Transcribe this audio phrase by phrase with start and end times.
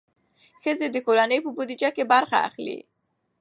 [0.63, 2.79] ښځې د کورنۍ په بودیجه کې برخه اخلي.